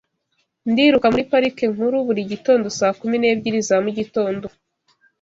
[0.71, 4.47] Ndiruka muri Parike Nkuru buri gitondo saa kumi n'ebyiri za mugitondo